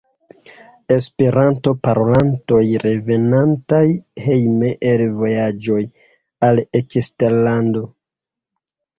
Esperanto-parolantoj 0.93 2.61
revenantaj 2.83 3.81
hejme 4.27 4.71
el 4.93 5.03
vojaĝoj 5.19 5.77
al 6.49 6.63
eksterlando. 6.81 7.83